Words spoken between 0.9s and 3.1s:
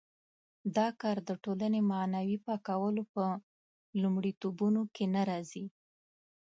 کار د ټولنې معنوي پاکولو